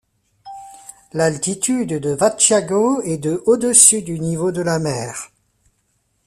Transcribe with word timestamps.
L'altitude 1.13 1.99
de 1.99 2.09
Vacciago 2.15 3.01
est 3.03 3.19
de 3.19 3.43
au-dessus 3.45 4.01
du 4.01 4.17
niveau 4.19 4.51
de 4.51 4.63
la 4.63 4.79
mer. 4.79 5.27